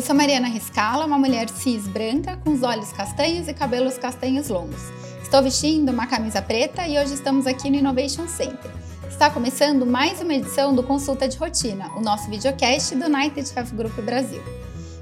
[0.00, 4.48] Eu sou Mariana Riscala, uma mulher cis branca com os olhos castanhos e cabelos castanhos
[4.48, 4.80] longos.
[5.22, 8.70] Estou vestindo uma camisa preta e hoje estamos aqui no Innovation Center.
[9.06, 13.74] Está começando mais uma edição do Consulta de Rotina, o nosso videocast do United Health
[13.74, 14.42] Group Brasil.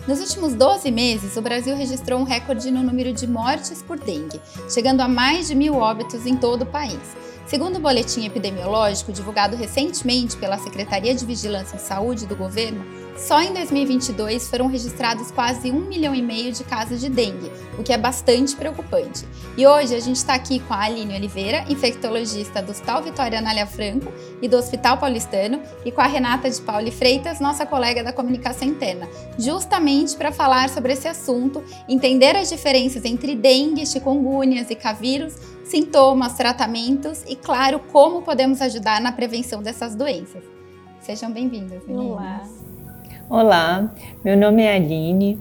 [0.09, 4.41] Nos últimos 12 meses, o Brasil registrou um recorde no número de mortes por dengue,
[4.69, 6.99] chegando a mais de mil óbitos em todo o país.
[7.49, 12.85] Segundo o boletim epidemiológico divulgado recentemente pela Secretaria de Vigilância em Saúde do governo,
[13.17, 17.83] só em 2022 foram registrados quase um milhão e meio de casos de dengue, o
[17.83, 19.25] que é bastante preocupante.
[19.57, 23.67] E hoje a gente está aqui com a Aline Oliveira, infectologista do Hospital Vitória Anália
[23.67, 28.13] Franco e do Hospital Paulistano, e com a Renata de Pauli Freitas, nossa colega da
[28.13, 29.09] comunicação interna,
[29.39, 35.35] justamente para falar sobre esse assunto, entender as diferenças entre dengue, chikungunya, zika vírus,
[35.69, 40.43] sintomas, tratamentos e, claro, como podemos ajudar na prevenção dessas doenças.
[41.01, 42.11] Sejam bem-vindas, meninas.
[42.11, 42.43] Olá.
[43.29, 43.95] Olá,
[44.25, 45.39] meu nome é Aline,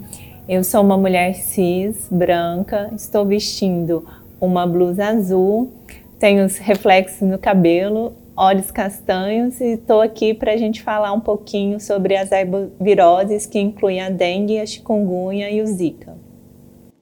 [0.48, 4.06] eu sou uma mulher cis, branca, estou vestindo
[4.40, 5.72] uma blusa azul,
[6.20, 11.22] tenho os reflexos no cabelo, olhos castanhos e estou aqui para a gente falar um
[11.22, 16.17] pouquinho sobre as herboviroses que incluem a dengue, a chikungunya e o zika.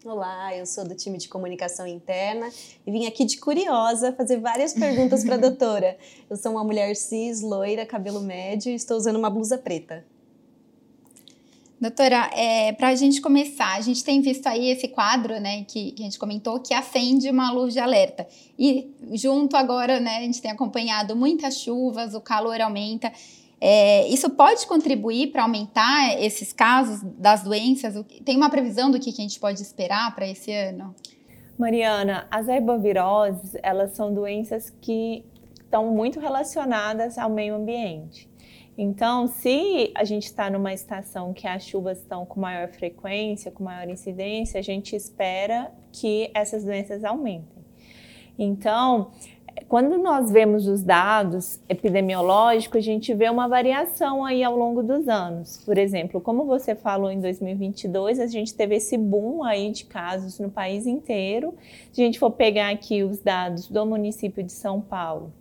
[0.07, 2.47] Olá, eu sou do time de comunicação interna
[2.85, 5.97] e vim aqui de curiosa fazer várias perguntas para a doutora.
[6.29, 10.05] Eu sou uma mulher cis, loira, cabelo médio e estou usando uma blusa preta.
[11.81, 15.93] Doutora, é, para a gente começar, a gente tem visto aí esse quadro, né, que,
[15.93, 18.27] que, a gente comentou, que acende uma luz de alerta.
[18.59, 23.11] E junto agora, né, a gente tem acompanhado muitas chuvas, o calor aumenta.
[23.67, 27.95] É, isso pode contribuir para aumentar esses casos das doenças?
[28.23, 30.94] Tem uma previsão do que, que a gente pode esperar para esse ano?
[31.57, 35.25] Mariana, as herboviroses, elas são doenças que
[35.59, 38.30] estão muito relacionadas ao meio ambiente.
[38.77, 43.63] Então, se a gente está numa estação que as chuvas estão com maior frequência, com
[43.63, 47.66] maior incidência, a gente espera que essas doenças aumentem.
[48.38, 49.12] Então,
[49.67, 55.07] quando nós vemos os dados epidemiológicos, a gente vê uma variação aí ao longo dos
[55.07, 55.61] anos.
[55.66, 60.39] Por exemplo, como você falou em 2022, a gente teve esse boom aí de casos
[60.39, 61.53] no país inteiro.
[61.91, 65.31] Se a gente for pegar aqui os dados do município de São Paulo,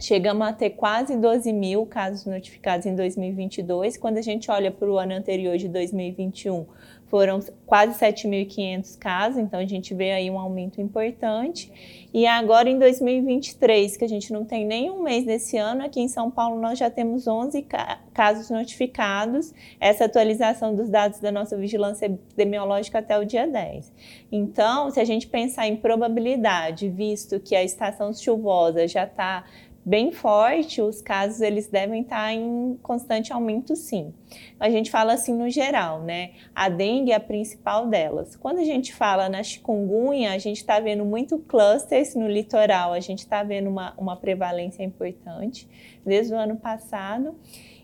[0.00, 3.96] Chegamos a ter quase 12 mil casos notificados em 2022.
[3.96, 6.66] Quando a gente olha para o ano anterior de 2021,
[7.10, 11.70] foram quase 7.500 casos, então a gente vê aí um aumento importante.
[12.12, 16.08] E agora em 2023, que a gente não tem nenhum mês desse ano, aqui em
[16.08, 17.66] São Paulo nós já temos 11
[18.14, 23.92] casos notificados, essa atualização dos dados da nossa vigilância epidemiológica até o dia 10.
[24.32, 29.44] Então, se a gente pensar em probabilidade, visto que a estação chuvosa já está
[29.88, 34.12] bem forte, os casos eles devem estar em constante aumento sim.
[34.60, 36.32] A gente fala assim no geral, né?
[36.54, 38.36] A dengue é a principal delas.
[38.36, 43.00] Quando a gente fala na chikungunya, a gente está vendo muito clusters no litoral, a
[43.00, 45.66] gente está vendo uma, uma prevalência importante
[46.04, 47.34] desde o ano passado.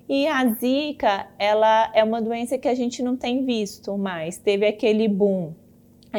[0.07, 4.37] E a zika, ela é uma doença que a gente não tem visto mais.
[4.37, 5.55] Teve aquele boom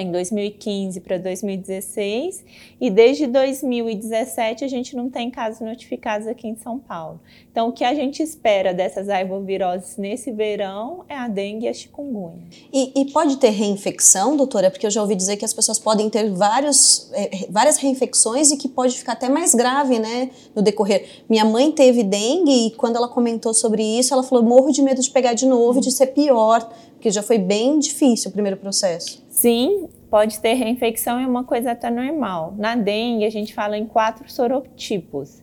[0.02, 2.44] em 2015 para 2016
[2.80, 7.20] e desde 2017 a gente não tem casos notificados aqui em São Paulo.
[7.52, 11.74] Então, o que a gente espera dessas arboviroses nesse verão é a dengue e a
[11.74, 12.44] chikungunya.
[12.72, 14.70] E, e, pode ter reinfecção, doutora?
[14.70, 18.58] Porque eu já ouvi dizer que as pessoas podem ter vários, é, várias reinfecções e
[18.58, 21.24] que pode ficar até mais grave, né, no decorrer.
[21.30, 25.02] Minha mãe teve dengue e quando ela comentou sobre isso, ela falou: morro de medo
[25.02, 26.70] de pegar de novo de ser pior,
[27.06, 29.24] porque já foi bem difícil o primeiro processo.
[29.30, 32.56] Sim, pode ter reinfecção, é uma coisa até normal.
[32.58, 35.40] Na dengue, a gente fala em quatro sorotipos.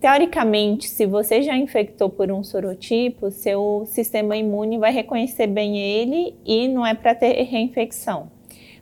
[0.00, 6.34] Teoricamente, se você já infectou por um sorotipo, seu sistema imune vai reconhecer bem ele
[6.42, 8.30] e não é para ter reinfecção.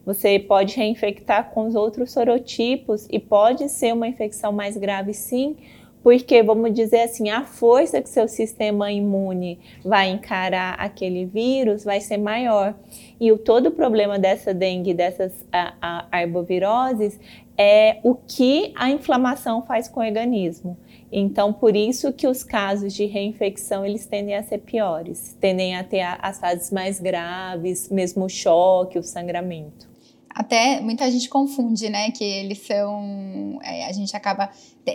[0.06, 5.56] Você pode reinfectar com os outros sorotipos e pode ser uma infecção mais grave, sim,
[6.02, 12.00] porque vamos dizer assim, a força que seu sistema imune vai encarar aquele vírus vai
[12.00, 12.74] ser maior.
[13.20, 17.18] E o todo o problema dessa dengue, dessas a, a arboviroses,
[17.56, 20.76] é o que a inflamação faz com o organismo.
[21.12, 25.84] Então, por isso que os casos de reinfecção eles tendem a ser piores, tendem a
[25.84, 29.91] ter as fases mais graves, mesmo o choque, o sangramento
[30.34, 32.10] até muita gente confunde, né?
[32.10, 33.58] Que eles são.
[33.62, 34.50] É, a gente acaba.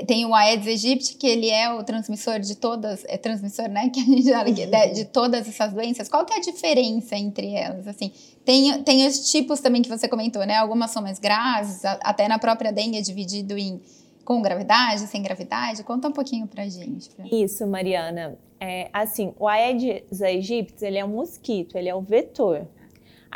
[0.05, 3.05] Tem o Aedes aegypti, que ele é o transmissor de todas.
[3.07, 3.89] É transmissor, né?
[3.93, 6.09] Que a gente fala de, de todas essas doenças.
[6.09, 7.87] Qual que é a diferença entre elas?
[7.87, 8.11] Assim,
[8.43, 10.55] tem, tem os tipos também que você comentou, né?
[10.55, 13.79] Algumas são mais graves, até na própria dengue é dividido em
[14.25, 15.83] com gravidade, sem gravidade?
[15.83, 17.09] Conta um pouquinho pra gente.
[17.11, 17.25] Pra...
[17.31, 18.37] Isso, Mariana.
[18.59, 22.67] É, assim, o Aedes aegypti, ele é um mosquito, ele é o vetor.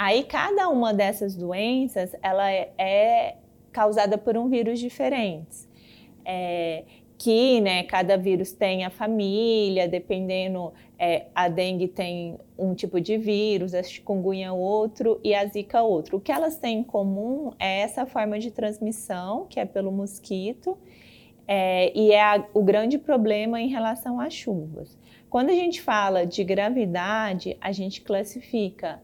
[0.03, 3.35] Aí cada uma dessas doenças ela é, é
[3.71, 5.69] causada por um vírus diferente.
[6.25, 6.85] É,
[7.19, 13.15] que né, cada vírus tem a família, dependendo, é, a dengue tem um tipo de
[13.15, 16.17] vírus, a chikungunya outro e a zika outro.
[16.17, 20.79] O que elas têm em comum é essa forma de transmissão, que é pelo mosquito,
[21.47, 24.97] é, e é a, o grande problema em relação às chuvas.
[25.29, 28.99] Quando a gente fala de gravidade, a gente classifica.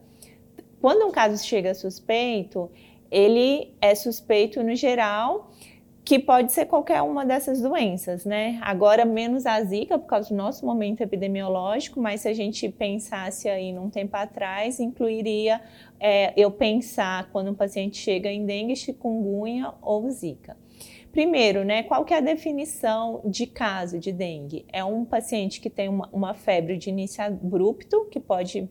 [0.80, 2.70] Quando um caso chega suspeito,
[3.10, 5.50] ele é suspeito no geral
[6.08, 8.58] que pode ser qualquer uma dessas doenças, né?
[8.62, 13.46] Agora menos a zika por causa do nosso momento epidemiológico, mas se a gente pensasse
[13.46, 15.60] aí num tempo atrás, incluiria
[16.00, 20.56] é, eu pensar quando um paciente chega em dengue, chikungunya ou zika.
[21.12, 24.64] Primeiro, né, qual que é a definição de caso de dengue?
[24.72, 28.66] É um paciente que tem uma, uma febre de início abrupto, que pode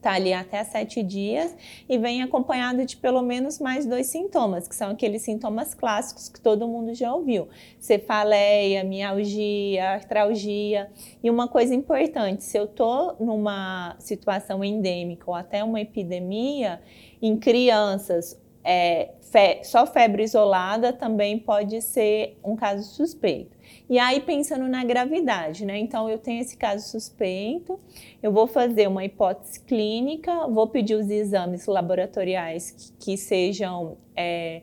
[0.00, 1.54] está ali até sete dias
[1.88, 6.40] e vem acompanhado de pelo menos mais dois sintomas, que são aqueles sintomas clássicos que
[6.40, 7.48] todo mundo já ouviu:
[7.78, 10.90] cefaleia, mialgia, artralgia.
[11.22, 16.80] E uma coisa importante: se eu estou numa situação endêmica ou até uma epidemia,
[17.22, 23.56] em crianças é, fe só febre isolada também pode ser um caso suspeito.
[23.90, 25.76] E aí, pensando na gravidade, né?
[25.76, 27.76] Então, eu tenho esse caso suspeito,
[28.22, 34.62] eu vou fazer uma hipótese clínica, vou pedir os exames laboratoriais que, que sejam é,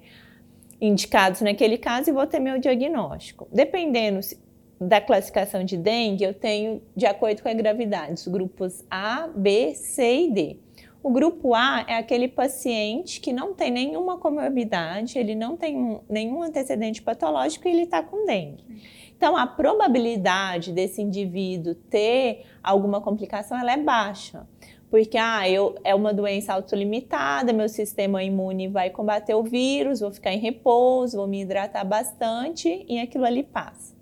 [0.79, 3.49] indicados naquele caso e vou ter meu diagnóstico.
[3.51, 4.21] Dependendo
[4.79, 9.75] da classificação de dengue, eu tenho, de acordo com a gravidade, os grupos A, B,
[9.75, 10.57] C e D.
[11.03, 16.41] O grupo A é aquele paciente que não tem nenhuma comorbidade, ele não tem nenhum
[16.41, 18.63] antecedente patológico e ele está com dengue.
[19.17, 24.47] Então, a probabilidade desse indivíduo ter alguma complicação ela é baixa.
[24.91, 30.11] Porque ah, eu, é uma doença autolimitada, meu sistema imune vai combater o vírus, vou
[30.11, 33.96] ficar em repouso, vou me hidratar bastante e aquilo ali passa.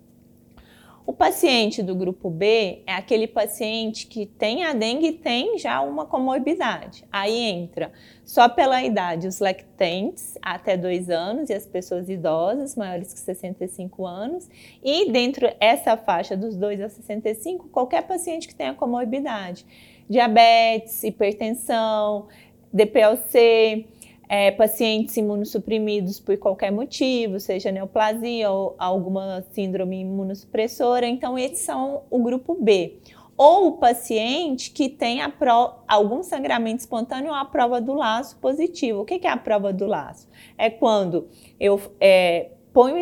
[1.06, 5.80] O paciente do grupo B é aquele paciente que tem a dengue e tem já
[5.80, 7.04] uma comorbidade.
[7.12, 7.92] Aí entra
[8.24, 14.04] só pela idade os lactentes até 2 anos e as pessoas idosas maiores que 65
[14.04, 14.48] anos.
[14.82, 19.64] E dentro dessa faixa dos 2 a 65, qualquer paciente que tenha comorbidade.
[20.10, 22.26] Diabetes, hipertensão,
[22.72, 23.86] DPLC,
[24.28, 31.06] é, pacientes imunossuprimidos por qualquer motivo, seja neoplasia ou alguma síndrome imunossupressora.
[31.06, 32.98] Então, esses são o grupo B.
[33.36, 39.02] Ou o paciente que tem pro, algum sangramento espontâneo ou a prova do laço positivo.
[39.02, 40.26] O que é a prova do laço?
[40.56, 41.28] É quando
[41.60, 42.98] eu é, ponho o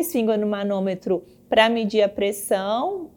[0.47, 3.09] manômetro para medir a pressão,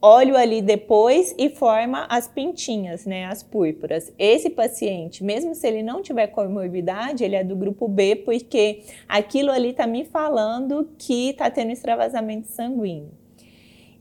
[0.00, 4.12] olho ali depois e forma as pintinhas, né, as púrpuras.
[4.18, 9.50] Esse paciente, mesmo se ele não tiver comorbidade, ele é do grupo B, porque aquilo
[9.50, 13.10] ali está me falando que está tendo extravasamento sanguíneo.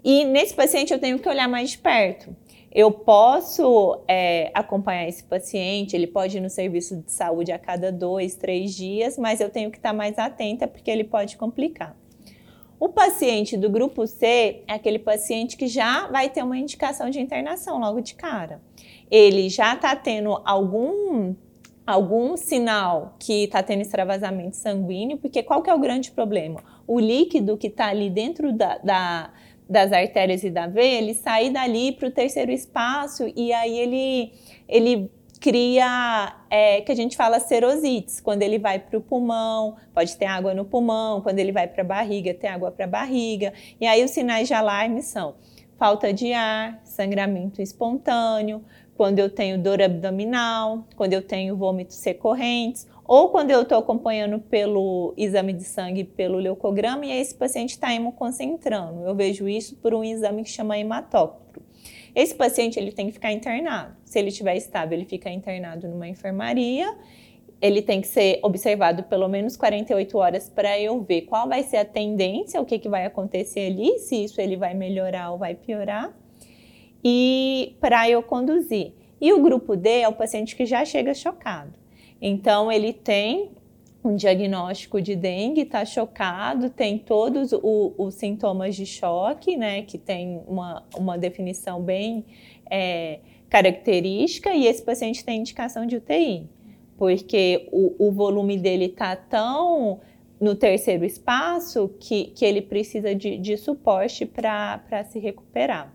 [0.03, 2.35] E nesse paciente eu tenho que olhar mais de perto.
[2.71, 7.91] Eu posso é, acompanhar esse paciente, ele pode ir no serviço de saúde a cada
[7.91, 11.95] dois, três dias, mas eu tenho que estar tá mais atenta porque ele pode complicar.
[12.79, 17.19] O paciente do grupo C é aquele paciente que já vai ter uma indicação de
[17.19, 18.61] internação logo de cara.
[19.09, 21.35] Ele já está tendo algum
[21.87, 26.61] algum sinal que está tendo extravasamento sanguíneo, porque qual que é o grande problema?
[26.85, 29.33] O líquido que está ali dentro da, da,
[29.69, 34.33] das artérias e da veia, ele sai dali para o terceiro espaço e aí ele,
[34.67, 40.15] ele cria, é, que a gente fala serosites, quando ele vai para o pulmão, pode
[40.17, 43.53] ter água no pulmão, quando ele vai para a barriga, tem água para a barriga.
[43.79, 45.35] E aí os sinais de alarme são
[45.77, 48.63] falta de ar, sangramento espontâneo,
[48.95, 54.39] quando eu tenho dor abdominal, quando eu tenho vômitos recorrentes, ou quando eu estou acompanhando
[54.39, 59.03] pelo exame de sangue, pelo leucograma, e esse paciente está hemoconcentrando.
[59.05, 61.66] Eu vejo isso por um exame que chama hematócrito.
[62.17, 63.95] Esse paciente ele tem que ficar internado.
[64.03, 66.91] Se ele estiver estável, ele fica internado numa enfermaria.
[67.61, 71.77] Ele tem que ser observado pelo menos 48 horas para eu ver qual vai ser
[71.77, 75.53] a tendência, o que, que vai acontecer ali, se isso ele vai melhorar ou vai
[75.53, 76.11] piorar,
[77.03, 78.93] e para eu conduzir.
[79.21, 81.73] E o grupo D é o paciente que já chega chocado.
[82.19, 83.51] Então, ele tem
[84.07, 89.97] um diagnóstico de dengue, está chocado, tem todos o, os sintomas de choque, né, que
[89.97, 92.25] tem uma, uma definição bem
[92.69, 96.49] é, característica, e esse paciente tem indicação de UTI,
[96.97, 99.99] porque o, o volume dele está tão
[100.39, 105.93] no terceiro espaço que, que ele precisa de, de suporte para se recuperar.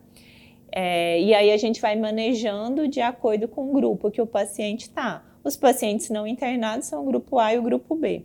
[0.75, 4.83] É, e aí a gente vai manejando de acordo com o grupo que o paciente
[4.83, 5.32] está.
[5.45, 8.25] Os pacientes não internados são o grupo A e o grupo B.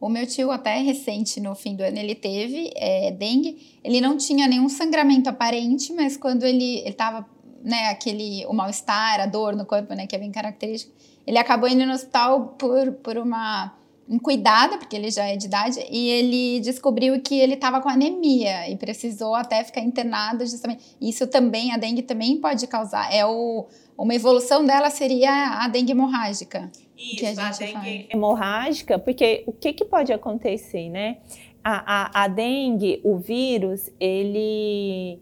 [0.00, 3.78] O meu tio, até recente, no fim do ano, ele teve é, dengue.
[3.82, 7.26] Ele não tinha nenhum sangramento aparente, mas quando ele estava,
[7.64, 10.92] né, aquele, o mal-estar, a dor no corpo, né, que é bem característico,
[11.26, 13.74] ele acabou indo no hospital por, por uma
[14.22, 18.70] cuidada, porque ele já é de idade, e ele descobriu que ele estava com anemia
[18.70, 20.96] e precisou até ficar internado justamente.
[21.00, 23.12] Isso também, a dengue também pode causar.
[23.12, 23.66] É o,
[23.98, 26.70] uma evolução dela seria a dengue hemorrágica.
[26.96, 28.06] Isso, que a, gente a dengue faz.
[28.10, 31.18] hemorrágica, porque o que, que pode acontecer, né?
[31.64, 35.18] A, a, a dengue, o vírus, ele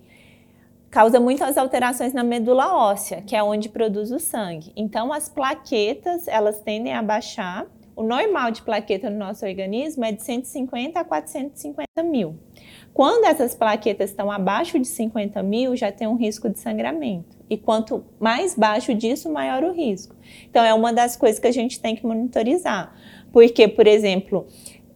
[0.90, 4.72] causa muitas alterações na medula óssea, que é onde produz o sangue.
[4.76, 7.66] Então, as plaquetas, elas tendem a baixar.
[7.94, 12.38] O normal de plaqueta no nosso organismo é de 150 a 450 mil.
[12.92, 17.35] Quando essas plaquetas estão abaixo de 50 mil, já tem um risco de sangramento.
[17.48, 20.14] E quanto mais baixo disso, maior o risco.
[20.50, 22.92] Então, é uma das coisas que a gente tem que monitorizar.
[23.32, 24.46] Porque, por exemplo,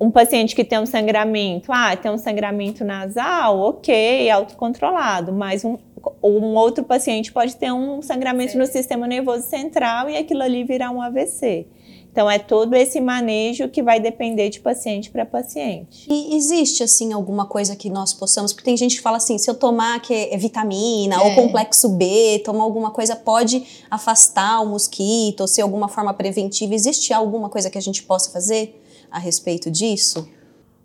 [0.00, 5.76] um paciente que tem um sangramento, ah, tem um sangramento nasal, ok, autocontrolado, mas um,
[6.22, 8.58] um outro paciente pode ter um sangramento Sim.
[8.58, 11.66] no sistema nervoso central e aquilo ali virar um AVC.
[12.12, 16.06] Então, é todo esse manejo que vai depender de paciente para paciente.
[16.10, 18.52] E existe, assim, alguma coisa que nós possamos?
[18.52, 21.18] Porque tem gente que fala assim: se eu tomar que é vitamina é.
[21.18, 26.74] ou complexo B, tomar alguma coisa, pode afastar o mosquito ou ser alguma forma preventiva.
[26.74, 30.28] Existe alguma coisa que a gente possa fazer a respeito disso?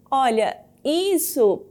[0.10, 1.64] Olha, isso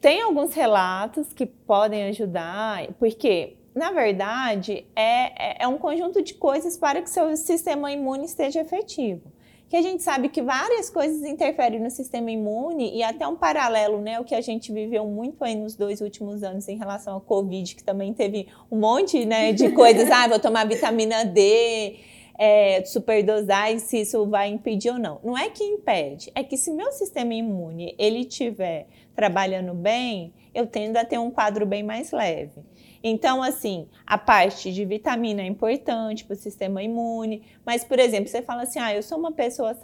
[0.00, 6.34] tem alguns relatos que podem ajudar, porque na verdade, é, é, é um conjunto de
[6.34, 9.36] coisas para que seu sistema imune esteja efetivo
[9.68, 14.00] que a gente sabe que várias coisas interferem no sistema imune e até um paralelo,
[14.00, 17.20] né, o que a gente viveu muito aí nos dois últimos anos em relação ao
[17.20, 21.96] Covid, que também teve um monte, né, de coisas, ah, vou tomar vitamina D,
[22.38, 25.18] é, superdosar e se isso vai impedir ou não.
[25.24, 30.66] Não é que impede, é que se meu sistema imune, ele estiver trabalhando bem, eu
[30.66, 32.62] tendo a ter um quadro bem mais leve.
[33.08, 38.28] Então, assim, a parte de vitamina é importante para o sistema imune, mas, por exemplo,
[38.28, 39.78] você fala assim: ah, eu sou uma pessoa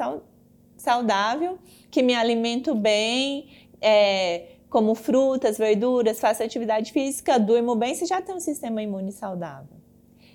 [0.76, 1.57] saudável,
[1.88, 3.47] que me alimento bem,
[3.81, 9.12] é, como frutas, verduras, faço atividade física, durmo bem, você já tem um sistema imune
[9.12, 9.76] saudável.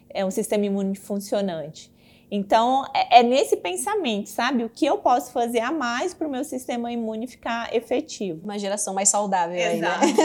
[0.10, 1.92] É um sistema imune funcionante.
[2.30, 4.64] Então, é, é, nesse pensamento, sabe?
[4.64, 8.42] O que eu posso fazer a mais para o meu sistema imune ficar efetivo.
[8.44, 10.04] Uma geração mais saudável Exato.
[10.04, 10.24] aí, né?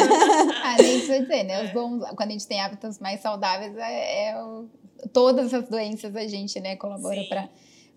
[0.64, 1.64] ah, nem precisa dizer, né?
[1.64, 4.68] Os bons, quando a gente tem hábitos mais saudáveis, é, é o,
[5.12, 7.49] todas as doenças a gente, né, colabora para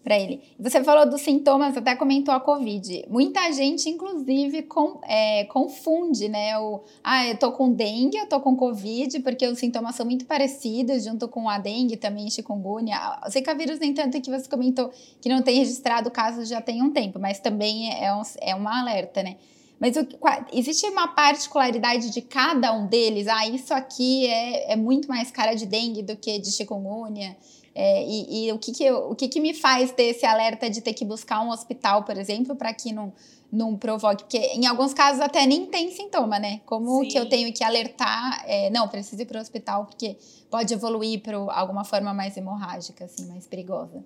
[0.06, 0.40] para ele.
[0.60, 3.08] Você falou dos sintomas, até comentou a Covid.
[3.10, 6.56] Muita gente, inclusive, com, é, confunde, né?
[6.60, 10.26] O, ah, eu tô com dengue, eu tô com Covid, porque os sintomas são muito
[10.26, 12.96] parecidos, junto com a dengue, também chikungunya.
[13.26, 16.84] O Zika vírus, nem tanto que você comentou que não tem registrado casos já tem
[16.84, 19.38] um tempo, mas também é, um, é uma alerta, né?
[19.80, 20.08] Mas o,
[20.54, 23.28] existe uma particularidade de cada um deles?
[23.28, 27.36] Ah, isso aqui é, é muito mais cara de dengue do que de chikungunya.
[27.78, 30.70] É, e, e, o, que, que, eu, o que, que me faz ter esse alerta
[30.70, 33.12] de ter que buscar um hospital, por exemplo, para que não,
[33.52, 34.24] não provoque?
[34.24, 36.62] Porque em alguns casos até nem tem sintoma, né?
[36.66, 37.10] Como Sim.
[37.10, 38.46] que eu tenho que alertar?
[38.48, 40.16] É, não, preciso ir para o hospital porque
[40.50, 44.02] pode evoluir para alguma forma mais hemorrágica, assim, mais perigosa.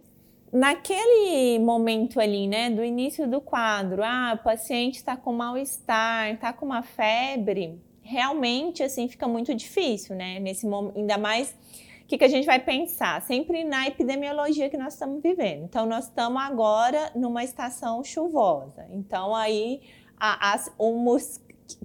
[0.52, 6.52] Naquele momento ali, né, do início do quadro, ah, o paciente está com mal-estar, está
[6.52, 10.40] com uma febre, realmente, assim, fica muito difícil, né?
[10.40, 11.56] Nesse momento, ainda mais
[12.10, 13.22] que, que a gente vai pensar?
[13.22, 15.64] Sempre na epidemiologia que nós estamos vivendo.
[15.66, 18.88] Então, nós estamos agora numa estação chuvosa.
[18.90, 19.82] Então, aí,
[20.20, 20.92] a, o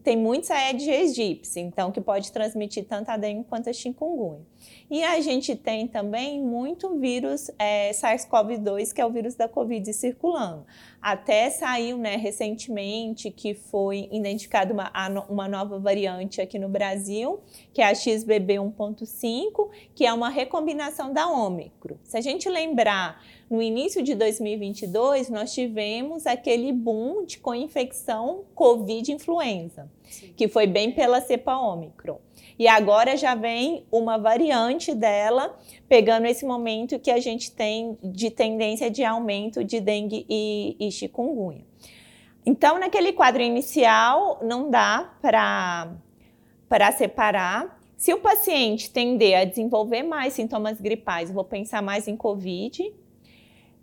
[0.02, 4.40] tem muitos Aedes aegypti, então, que pode transmitir tanto a dengue quanto a chikungunya.
[4.90, 9.92] E a gente tem também muito vírus é, SARS-CoV-2, que é o vírus da Covid
[9.92, 10.64] circulando.
[11.04, 14.90] Até saiu né, recentemente que foi identificada uma,
[15.28, 17.40] uma nova variante aqui no Brasil,
[17.74, 21.96] que é a XBB 1.5, que é uma recombinação da Ômicron.
[22.04, 29.90] Se a gente lembrar, no início de 2022, nós tivemos aquele boom de co-infecção Covid-influenza,
[30.36, 32.18] que foi bem pela cepa Ômicron.
[32.58, 35.58] E agora já vem uma variante dela,
[35.88, 40.90] pegando esse momento que a gente tem de tendência de aumento de dengue e, e
[40.90, 41.64] chikungunya.
[42.46, 47.80] Então, naquele quadro inicial, não dá para separar.
[47.96, 52.94] Se o paciente tender a desenvolver mais sintomas gripais, vou pensar mais em COVID.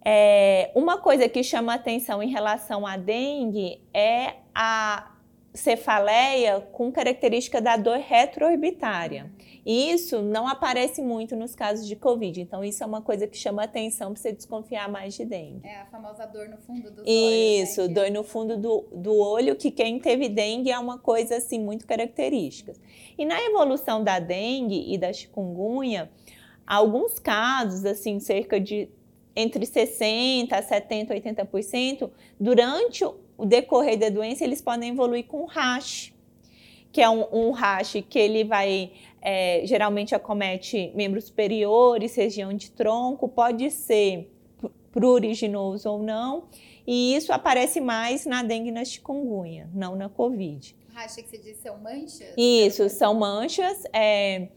[0.05, 5.11] É, uma coisa que chama atenção em relação à dengue é a
[5.53, 9.31] cefaleia com característica da dor retroorbitária.
[9.65, 12.41] E isso não aparece muito nos casos de Covid.
[12.41, 15.67] Então, isso é uma coisa que chama atenção para você desconfiar mais de dengue.
[15.67, 17.09] É a famosa dor no fundo do olho.
[17.09, 17.87] Isso, né?
[17.89, 21.85] dor no fundo do, do olho, que quem teve dengue é uma coisa assim muito
[21.85, 22.73] característica.
[23.17, 26.09] E na evolução da dengue e da chikungunya,
[26.65, 28.89] alguns casos, assim, cerca de
[29.35, 33.05] entre 60%, 70%, 80%, durante
[33.41, 36.13] o decorrer da doença, eles podem evoluir com rash,
[36.91, 42.69] que é um, um rash que ele vai, é, geralmente acomete membros superiores, região de
[42.69, 44.31] tronco, pode ser
[44.91, 46.43] pruriginoso ou não,
[46.85, 50.75] e isso aparece mais na dengue na chikungunya, não na covid.
[50.93, 52.33] Rash que você disse são manchas?
[52.37, 54.49] Isso, são manchas, é,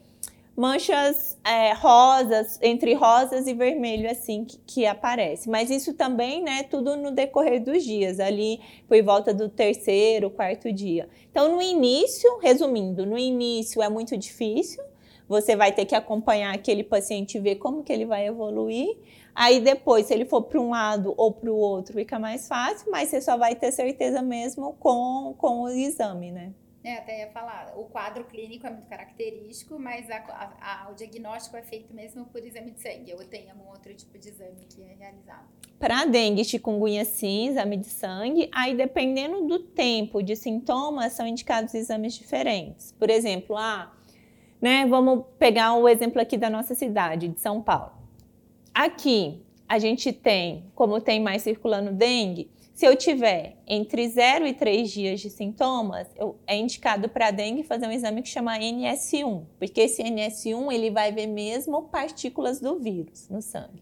[0.56, 5.48] manchas é, rosas, entre rosas e vermelho, assim, que, que, aparece.
[5.50, 10.72] Mas isso também, né, tudo no decorrer dos dias, ali por volta do terceiro, quarto
[10.72, 11.08] dia.
[11.30, 14.82] Então, no início, resumindo, no início é muito difícil,
[15.28, 18.96] você vai ter que acompanhar aquele paciente e ver como que ele vai evoluir.
[19.34, 22.88] Aí depois, se ele for para um lado ou para o outro, fica mais fácil,
[22.90, 26.52] mas você só vai ter certeza mesmo com, com o exame, né?
[26.84, 30.94] É, até ia falar, o quadro clínico é muito característico, mas a, a, a, o
[30.94, 34.66] diagnóstico é feito mesmo por exame de sangue, ou tem algum outro tipo de exame
[34.68, 35.48] que é realizado?
[35.78, 41.72] Para dengue, chikungunya sim, exame de sangue, aí dependendo do tempo de sintomas, são indicados
[41.72, 42.92] exames diferentes.
[42.92, 43.90] Por exemplo, ah,
[44.60, 47.92] né, vamos pegar o exemplo aqui da nossa cidade, de São Paulo.
[48.74, 54.52] Aqui, a gente tem, como tem mais circulando dengue, se eu tiver entre 0 e
[54.52, 59.44] 3 dias de sintomas, eu, é indicado para dengue fazer um exame que chama NS1,
[59.60, 63.80] porque esse NS1 ele vai ver mesmo partículas do vírus no sangue.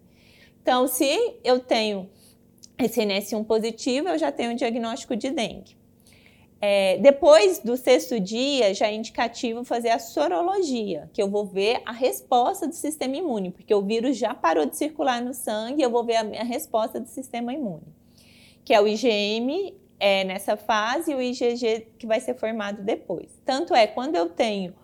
[0.60, 1.08] Então, se
[1.42, 2.10] eu tenho
[2.78, 5.74] esse NS1 positivo, eu já tenho um diagnóstico de dengue.
[6.60, 11.80] É, depois do sexto dia, já é indicativo fazer a sorologia, que eu vou ver
[11.86, 15.90] a resposta do sistema imune, porque o vírus já parou de circular no sangue, eu
[15.90, 18.01] vou ver a, a resposta do sistema imune
[18.64, 23.40] que é o IgM é, nessa fase e o IgG que vai ser formado depois.
[23.44, 24.74] Tanto é, quando eu tenho,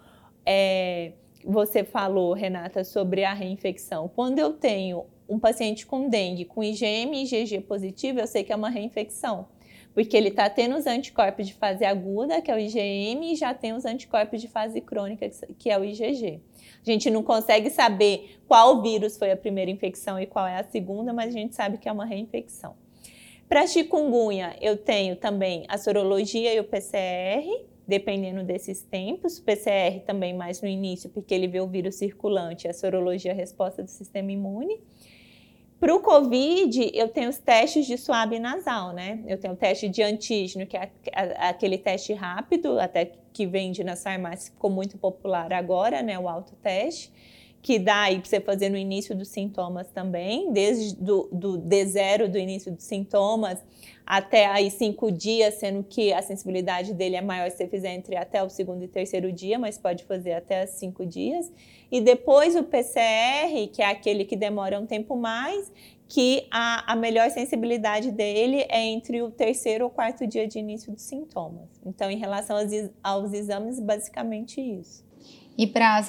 [0.47, 1.13] é,
[1.45, 7.15] você falou, Renata, sobre a reinfecção, quando eu tenho um paciente com dengue com IgM
[7.15, 9.49] e IgG positivo, eu sei que é uma reinfecção.
[9.93, 13.53] Porque ele está tendo os anticorpos de fase aguda, que é o IgM, e já
[13.53, 16.41] tem os anticorpos de fase crônica, que é o IgG.
[16.81, 20.63] A gente não consegue saber qual vírus foi a primeira infecção e qual é a
[20.63, 22.77] segunda, mas a gente sabe que é uma reinfecção.
[23.49, 29.39] Para chikungunya, eu tenho também a sorologia e o PCR, dependendo desses tempos.
[29.39, 33.35] O PCR também mais no início, porque ele vê o vírus circulante, a sorologia a
[33.35, 34.79] resposta do sistema imune.
[35.81, 39.23] Para o Covid, eu tenho os testes de suave nasal, né?
[39.27, 40.91] Eu tenho o teste de antígeno, que é
[41.39, 46.19] aquele teste rápido, até que vende nas farmácias, ficou muito popular agora, né?
[46.19, 47.11] O autoteste
[47.61, 52.29] que dá aí para você fazer no início dos sintomas também, desde do, do D0
[52.29, 53.59] do início dos sintomas
[54.07, 58.17] até aí cinco dias, sendo que a sensibilidade dele é maior se você fizer entre
[58.17, 61.53] até o segundo e terceiro dia, mas pode fazer até cinco dias.
[61.93, 65.71] E depois o PCR, que é aquele que demora um tempo mais,
[66.09, 70.91] que a, a melhor sensibilidade dele é entre o terceiro ou quarto dia de início
[70.91, 71.69] dos sintomas.
[71.85, 72.71] Então, em relação aos,
[73.03, 75.07] aos exames, basicamente isso
[75.59, 76.07] e para as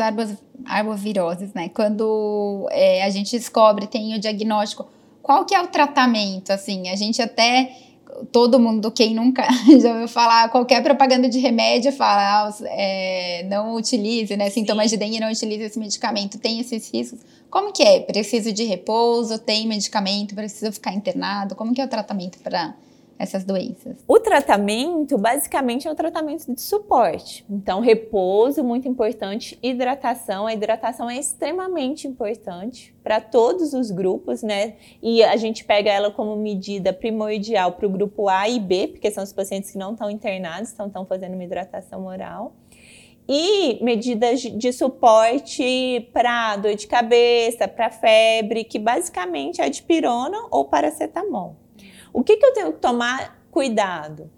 [0.65, 1.69] arboviroses, né?
[1.69, 4.88] Quando é, a gente descobre, tem o diagnóstico,
[5.23, 6.51] qual que é o tratamento?
[6.51, 7.75] Assim, a gente até
[8.31, 9.47] todo mundo, quem nunca
[9.81, 14.51] já ouviu falar, qualquer propaganda de remédio fala, ah, é, não utilize, né?
[14.51, 17.19] Sintomas de dengue, não utilize esse medicamento, tem esses riscos.
[17.49, 18.01] Como que é?
[18.01, 19.39] Preciso de repouso?
[19.39, 20.35] Tem medicamento?
[20.35, 21.55] Preciso ficar internado?
[21.55, 22.75] Como que é o tratamento para
[23.19, 24.01] essas doenças?
[24.08, 27.45] O tratamento, basicamente, é um tratamento de suporte.
[27.49, 30.47] Então, repouso, muito importante, hidratação.
[30.47, 34.75] A hidratação é extremamente importante para todos os grupos, né?
[35.03, 39.12] E a gente pega ela como medida primordial para o grupo A e B, porque
[39.12, 42.53] são os pacientes que não estão internados, então estão fazendo uma hidratação oral
[43.32, 50.65] e medidas de suporte para dor de cabeça, para febre, que basicamente é dipirona ou
[50.65, 51.55] paracetamol.
[52.13, 54.30] O que, que eu tenho que tomar cuidado?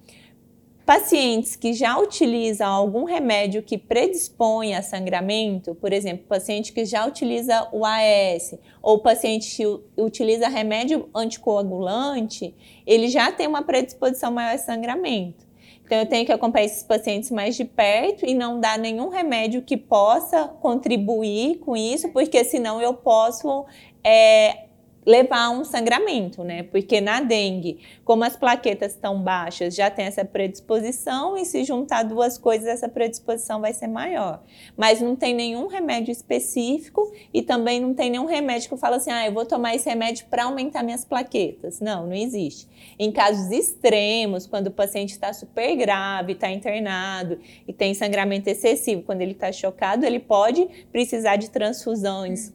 [0.86, 7.06] Pacientes que já utilizam algum remédio que predispõe a sangramento, por exemplo, paciente que já
[7.06, 12.54] utiliza o AS ou paciente que utiliza remédio anticoagulante,
[12.86, 15.52] ele já tem uma predisposição maior a sangramento.
[15.86, 19.62] Então, eu tenho que acompanhar esses pacientes mais de perto e não dar nenhum remédio
[19.62, 23.66] que possa contribuir com isso, porque senão eu posso
[24.04, 24.68] é,
[25.06, 26.64] levar a um sangramento, né?
[26.64, 32.04] Porque na dengue, como as plaquetas estão baixas, já tem essa predisposição e se juntar
[32.04, 34.44] duas coisas, essa predisposição vai ser maior.
[34.78, 39.12] Mas não tem nenhum remédio específico e também não tem nenhum remédio que fala assim,
[39.12, 41.80] ah, eu vou tomar esse remédio para aumentar minhas plaquetas.
[41.80, 42.68] Não, não existe.
[43.00, 49.04] Em casos extremos, quando o paciente está super grave, está internado e tem sangramento excessivo,
[49.04, 52.54] quando ele está chocado, ele pode precisar de transfusões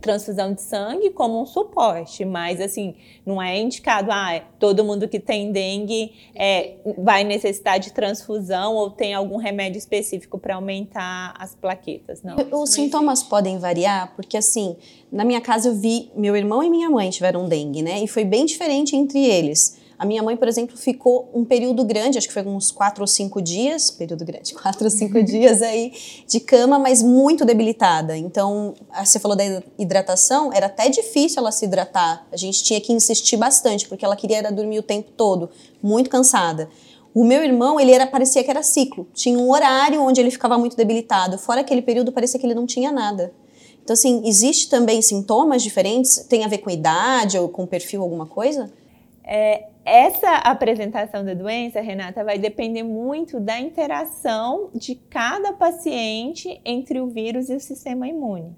[0.00, 5.20] transfusão de sangue como um suporte, mas assim, não é indicado, ah, todo mundo que
[5.20, 11.54] tem dengue é, vai necessitar de transfusão ou tem algum remédio específico para aumentar as
[11.54, 12.36] plaquetas, não.
[12.60, 14.76] Os sintomas podem variar, porque assim,
[15.12, 18.24] na minha casa eu vi, meu irmão e minha mãe tiveram dengue, né, e foi
[18.24, 19.78] bem diferente entre eles.
[20.00, 23.06] A minha mãe, por exemplo, ficou um período grande, acho que foi uns quatro ou
[23.06, 25.92] cinco dias, período grande, quatro ou cinco dias aí
[26.26, 28.16] de cama, mas muito debilitada.
[28.16, 29.44] Então, você falou da
[29.78, 32.26] hidratação, era até difícil ela se hidratar.
[32.32, 35.50] A gente tinha que insistir bastante, porque ela queria era dormir o tempo todo,
[35.82, 36.70] muito cansada.
[37.14, 39.06] O meu irmão, ele era parecia que era ciclo.
[39.12, 41.36] Tinha um horário onde ele ficava muito debilitado.
[41.36, 43.34] Fora aquele período, parecia que ele não tinha nada.
[43.84, 46.24] Então, assim, existe também sintomas diferentes?
[46.26, 48.72] Tem a ver com idade ou com perfil, alguma coisa?
[49.22, 57.00] É, essa apresentação da doença, Renata, vai depender muito da interação de cada paciente entre
[57.00, 58.54] o vírus e o sistema imune.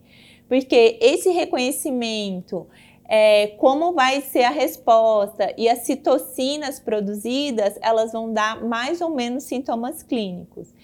[0.49, 2.67] Porque esse reconhecimento,
[3.09, 9.11] é, como vai ser a resposta e as citocinas produzidas, elas vão dar mais ou
[9.11, 10.75] menos sintomas clínicos.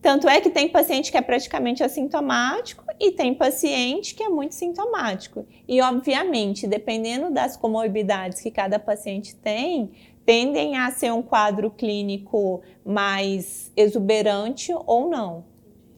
[0.00, 4.54] Tanto é que tem paciente que é praticamente assintomático e tem paciente que é muito
[4.54, 5.44] sintomático.
[5.66, 9.90] E, obviamente, dependendo das comorbidades que cada paciente tem,
[10.24, 15.44] tendem a ser um quadro clínico mais exuberante ou não.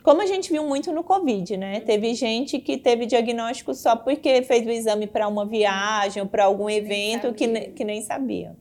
[0.03, 1.81] Como a gente viu muito no Covid, né?
[1.81, 6.45] Teve gente que teve diagnóstico só porque fez o exame para uma viagem ou para
[6.45, 8.57] algum evento que, que nem sabia.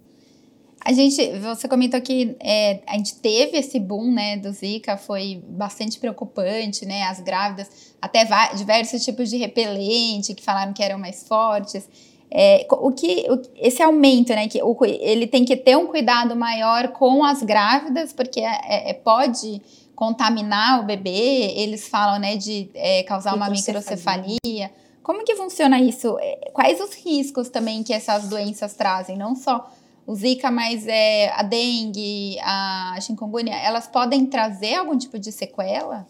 [0.82, 5.44] A gente, você comentou que é, a gente teve esse boom, né, do Zika, foi
[5.48, 11.28] bastante preocupante, né, as grávidas, até diversos tipos de repelente que falaram que eram mais
[11.28, 11.88] fortes.
[12.32, 16.36] É, o que o, esse aumento, né, que o, ele tem que ter um cuidado
[16.36, 19.62] maior com as grávidas, porque é, é, é pode
[19.96, 21.54] contaminar o bebê.
[21.58, 24.72] Eles falam, né, de é, causar uma microcefalia.
[25.04, 26.18] Como que funciona isso?
[26.20, 29.18] É, quais os riscos também que essas doenças trazem?
[29.18, 29.70] Não só
[30.10, 36.08] o Zika, mas é, a dengue, a chikungunya, elas podem trazer algum tipo de sequela?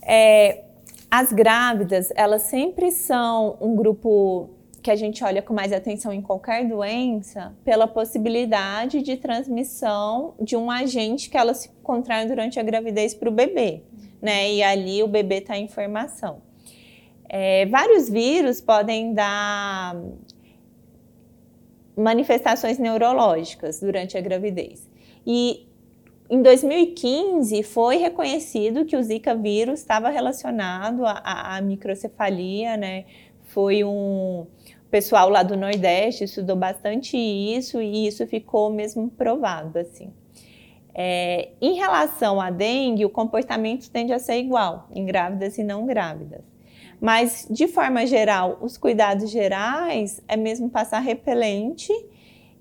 [0.00, 0.64] É,
[1.10, 4.48] as grávidas, elas sempre são um grupo
[4.82, 10.56] que a gente olha com mais atenção em qualquer doença pela possibilidade de transmissão de
[10.56, 13.82] um agente que elas contraem durante a gravidez para o bebê,
[14.22, 14.50] né?
[14.50, 16.40] E ali o bebê está em formação.
[17.28, 19.94] É, vários vírus podem dar
[21.96, 24.88] manifestações neurológicas durante a gravidez.
[25.26, 25.66] E
[26.28, 33.04] em 2015 foi reconhecido que o Zika vírus estava relacionado à, à microcefalia, né?
[33.44, 34.46] Foi um
[34.90, 40.12] pessoal lá do Nordeste estudou bastante isso e isso ficou mesmo provado assim.
[40.94, 45.84] É, em relação à dengue, o comportamento tende a ser igual em grávidas e não
[45.84, 46.40] grávidas.
[47.00, 51.92] Mas, de forma geral, os cuidados gerais é mesmo passar repelente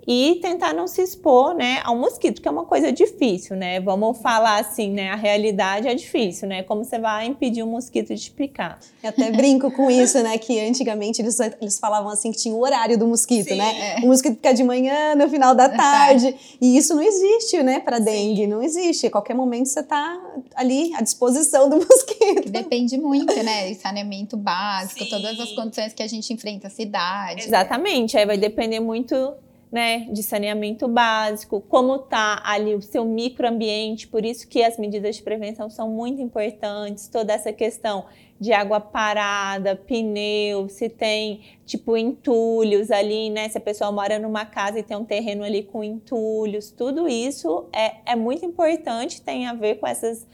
[0.07, 3.79] e tentar não se expor, né, ao mosquito, que é uma coisa difícil, né?
[3.79, 5.09] Vamos falar assim, né?
[5.09, 6.61] A realidade é difícil, né?
[6.63, 8.79] Como você vai impedir um mosquito de picar?
[9.01, 10.37] Eu até brinco com isso, né?
[10.37, 13.97] Que antigamente eles, eles falavam assim que tinha o horário do mosquito, Sim, né?
[13.97, 13.99] É.
[14.01, 16.35] O mosquito fica de manhã, no final da tarde.
[16.61, 19.07] E isso não existe, né, para dengue, não existe.
[19.07, 20.19] A qualquer momento você tá
[20.55, 22.49] ali à disposição do mosquito.
[22.49, 23.73] Depende muito, né?
[23.73, 25.09] Saneamento básico, Sim.
[25.09, 27.43] todas as condições que a gente enfrenta, a cidade.
[27.43, 28.17] Exatamente.
[28.17, 29.33] Aí vai depender muito
[29.71, 35.17] né, de saneamento básico, como está ali o seu microambiente, por isso que as medidas
[35.17, 38.05] de prevenção são muito importantes, toda essa questão
[38.39, 43.47] de água parada, pneu, se tem tipo entulhos ali, né?
[43.47, 47.65] Se a pessoa mora numa casa e tem um terreno ali com entulhos, tudo isso
[47.73, 50.27] é, é muito importante, tem a ver com essas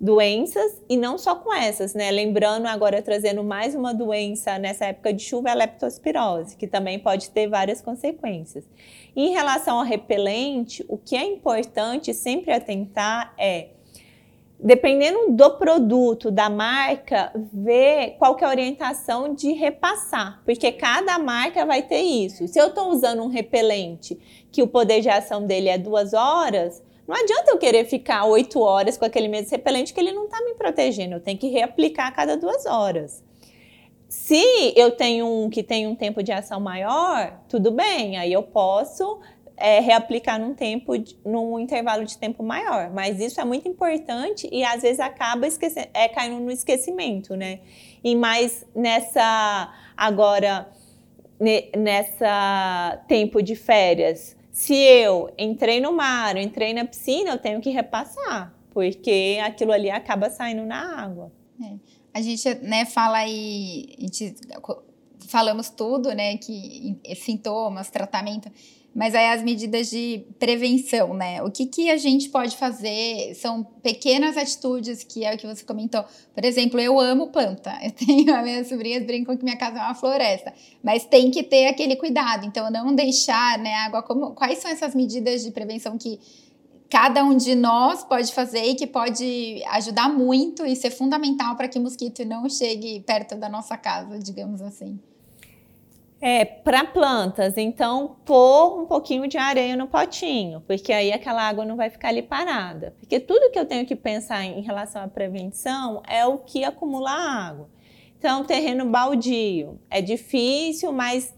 [0.00, 2.10] doenças e não só com essas, né?
[2.10, 6.98] Lembrando agora trazendo mais uma doença nessa época de chuva, é a leptospirose, que também
[6.98, 8.64] pode ter várias consequências.
[9.14, 13.68] Em relação ao repelente, o que é importante sempre atentar é
[14.58, 21.18] dependendo do produto, da marca, ver qual que é a orientação de repassar, porque cada
[21.18, 22.48] marca vai ter isso.
[22.48, 24.18] Se eu estou usando um repelente
[24.50, 28.60] que o poder de ação dele é duas horas, não adianta eu querer ficar oito
[28.60, 31.14] horas com aquele mesmo repelente que ele não está me protegendo.
[31.14, 33.22] Eu tenho que reaplicar a cada duas horas.
[34.08, 38.42] Se eu tenho um que tem um tempo de ação maior, tudo bem, aí eu
[38.42, 39.20] posso
[39.56, 40.92] é, reaplicar num tempo,
[41.24, 42.90] num intervalo de tempo maior.
[42.90, 47.60] Mas isso é muito importante e às vezes acaba esquecendo, é, caindo no esquecimento, né?
[48.02, 50.68] E mais nessa agora
[51.76, 57.60] nessa tempo de férias, se eu entrei no mar, eu entrei na piscina, eu tenho
[57.60, 61.30] que repassar, porque aquilo ali acaba saindo na água.
[61.62, 61.74] É.
[62.14, 64.34] A gente né, fala aí, a gente,
[65.28, 68.50] falamos tudo, né, que sintomas, tratamento,
[68.96, 71.42] mas aí as medidas de prevenção, né?
[71.42, 73.34] O que, que a gente pode fazer?
[73.34, 76.02] São pequenas atitudes que é o que você comentou.
[76.34, 77.76] Por exemplo, eu amo planta.
[77.84, 80.50] Eu tenho, as minhas sobrinhas brincam que minha casa é uma floresta.
[80.82, 82.46] Mas tem que ter aquele cuidado.
[82.46, 84.30] Então, não deixar né, água como.
[84.30, 86.18] Quais são essas medidas de prevenção que
[86.88, 91.68] cada um de nós pode fazer e que pode ajudar muito e ser fundamental para
[91.68, 94.98] que mosquito não chegue perto da nossa casa, digamos assim?
[96.18, 101.62] É, para plantas, então pôr um pouquinho de areia no potinho, porque aí aquela água
[101.62, 102.94] não vai ficar ali parada.
[102.98, 107.10] Porque tudo que eu tenho que pensar em relação à prevenção é o que acumula
[107.10, 107.68] água.
[108.18, 111.34] Então, terreno baldio é difícil, mas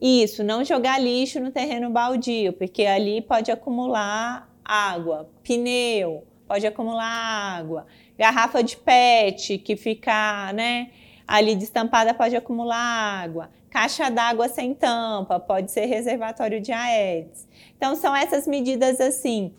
[0.00, 5.28] isso, não jogar lixo no terreno baldio, porque ali pode acumular água.
[5.42, 7.86] Pneu pode acumular água.
[8.16, 10.90] Garrafa de PET que fica, né,
[11.26, 17.46] ali destampada pode acumular água Caixa d'água sem tampa, pode ser reservatório de Aedes.
[17.76, 19.54] Então, são essas medidas assim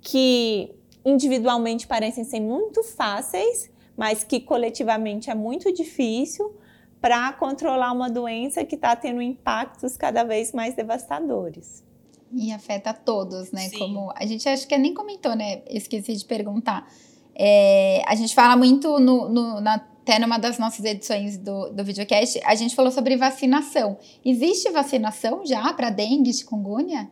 [0.00, 6.56] que individualmente parecem ser muito fáceis, mas que coletivamente é muito difícil
[7.00, 11.84] para controlar uma doença que está tendo impactos cada vez mais devastadores.
[12.32, 13.68] E afeta todos, né?
[13.68, 13.78] Sim.
[13.78, 15.62] Como a gente acho que nem comentou, né?
[15.68, 16.90] Esqueci de perguntar.
[17.34, 21.82] É, a gente fala muito no, no, na até numa das nossas edições do, do
[21.82, 23.96] videocast, a gente falou sobre vacinação.
[24.22, 27.10] Existe vacinação já para dengue chikungunya?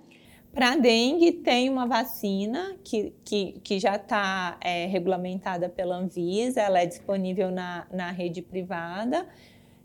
[0.53, 6.81] Para dengue tem uma vacina que, que, que já está é, regulamentada pela Anvisa, ela
[6.81, 9.27] é disponível na, na rede privada.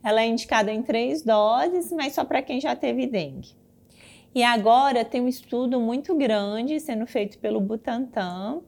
[0.04, 3.56] Ela é indicada em três doses, mas só para quem já teve dengue.
[4.36, 8.60] E agora tem um estudo muito grande sendo feito pelo Butantan,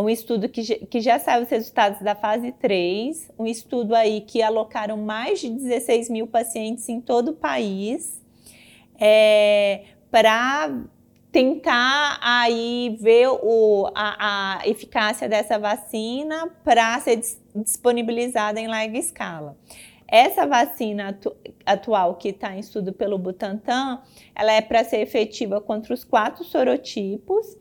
[0.00, 4.40] um estudo que, que já saiu os resultados da fase 3, um estudo aí que
[4.40, 8.22] alocaram mais de 16 mil pacientes em todo o país
[9.00, 10.84] é, para
[11.32, 17.20] tentar aí ver o, a, a eficácia dessa vacina para ser
[17.54, 19.56] disponibilizada em larga escala.
[20.06, 24.00] Essa vacina atu atual que está em estudo pelo Butantan,
[24.34, 27.58] ela é para ser efetiva contra os quatro sorotipos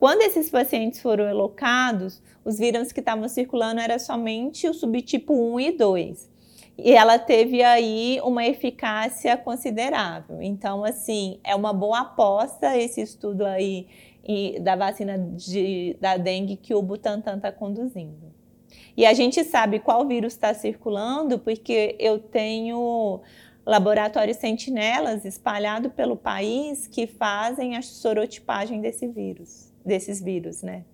[0.00, 5.60] quando esses pacientes foram alocados, os vírus que estavam circulando era somente o subtipo 1
[5.60, 6.30] e 2.
[6.78, 10.40] E ela teve aí uma eficácia considerável.
[10.40, 13.86] Então, assim, é uma boa aposta esse estudo aí
[14.62, 18.32] da vacina de, da dengue que o Butantan está conduzindo.
[18.96, 23.20] E a gente sabe qual vírus está circulando porque eu tenho
[23.66, 30.84] laboratórios sentinelas espalhados pelo país que fazem a sorotipagem desse vírus desses vírus, né?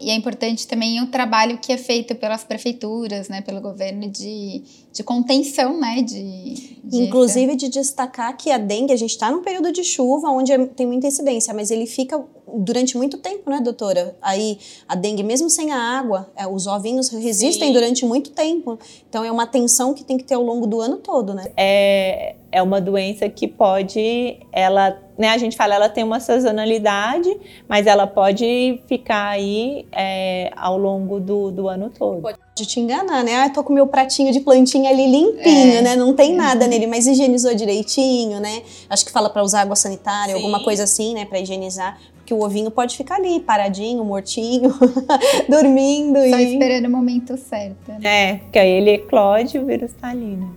[0.00, 4.62] E é importante também o trabalho que é feito pelas prefeituras, né, pelo governo de,
[4.92, 9.42] de contenção, né, de, de inclusive de destacar que a dengue a gente está num
[9.42, 12.22] período de chuva onde é, tem muita incidência, mas ele fica
[12.58, 14.16] durante muito tempo, né, doutora?
[14.22, 17.74] Aí a dengue mesmo sem a água, é, os ovinhos resistem Sim.
[17.74, 20.96] durante muito tempo, então é uma atenção que tem que ter ao longo do ano
[20.96, 21.52] todo, né?
[21.56, 27.28] É é uma doença que pode, ela, né, a gente fala, ela tem uma sazonalidade,
[27.68, 32.22] mas ela pode ficar aí é, ao longo do, do ano todo.
[32.22, 33.36] Pode te enganar, né?
[33.36, 35.82] Ah, tô com meu pratinho de plantinha ali limpinho, é.
[35.82, 35.96] né?
[35.96, 36.38] Não tem uhum.
[36.38, 38.62] nada nele, mas higienizou direitinho, né?
[38.88, 40.40] Acho que fala para usar água sanitária, Sim.
[40.40, 44.74] alguma coisa assim, né, para higienizar que o ovinho pode ficar ali, paradinho, mortinho,
[45.48, 46.18] dormindo.
[46.28, 46.52] Só e...
[46.52, 47.88] esperando o momento certo.
[47.88, 48.00] Né?
[48.02, 50.48] É, que aí ele eclode e o vírus tá ali, né?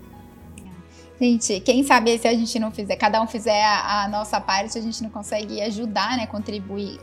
[1.20, 4.78] Gente, quem sabe se a gente não fizer, cada um fizer a, a, nossa parte,
[4.78, 6.26] a gente não consegue ajudar, né?
[6.26, 6.98] Contribuir.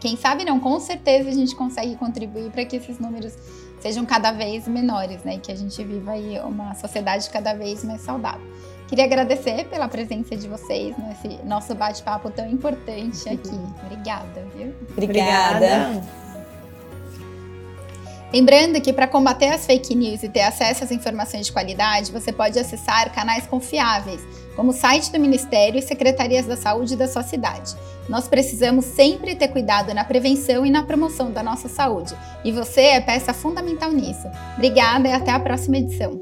[0.00, 3.32] Quem sabe não, com certeza a gente consegue contribuir para que esses números
[3.80, 5.36] sejam cada vez menores, né?
[5.36, 8.42] E que a gente viva aí uma sociedade cada vez mais saudável.
[8.88, 13.56] Queria agradecer pela presença de vocês nesse nosso bate-papo tão importante aqui.
[13.84, 14.74] Obrigada, viu?
[14.90, 15.56] Obrigada.
[15.56, 16.29] Obrigada.
[18.32, 22.32] Lembrando que para combater as fake news e ter acesso às informações de qualidade, você
[22.32, 24.20] pode acessar canais confiáveis,
[24.54, 27.74] como o site do Ministério e secretarias da saúde da sua cidade.
[28.08, 32.14] Nós precisamos sempre ter cuidado na prevenção e na promoção da nossa saúde,
[32.44, 34.28] e você é peça fundamental nisso.
[34.54, 36.20] Obrigada e até a próxima edição.